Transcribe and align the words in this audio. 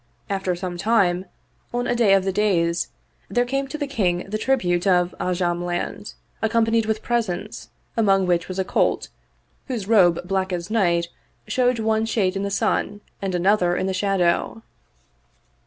After 0.31 0.55
some 0.55 0.79
time, 0.79 1.25
on 1.71 1.85
a 1.85 1.93
day 1.93 2.15
of 2.15 2.25
the 2.25 2.31
days, 2.31 2.87
there 3.29 3.45
came 3.45 3.67
to 3.67 3.77
the 3.77 3.85
King 3.85 4.25
the 4.27 4.39
tribute 4.39 4.87
of 4.87 5.13
'A 5.19 5.35
jam 5.35 5.63
land 5.63 6.15
accompanied 6.41 6.87
with 6.87 7.03
presents, 7.03 7.69
among 7.95 8.25
which 8.25 8.47
was 8.47 8.57
a 8.57 8.63
colt 8.65 9.09
whose 9.67 9.87
robe 9.87 10.27
black 10.27 10.51
as 10.51 10.71
night 10.71 11.07
showed 11.45 11.77
one 11.77 12.07
shade 12.07 12.35
in 12.35 12.41
the 12.41 12.49
sun 12.49 13.01
and 13.21 13.35
another 13.35 13.75
in 13.75 13.85
the 13.85 13.93
shadow. 13.93 14.63